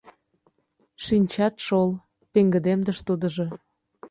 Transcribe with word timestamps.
—Шинчат 1.03 1.55
шол,— 1.65 1.89
пеҥгыдемдыш 2.31 2.97
тудыжо. 3.07 3.47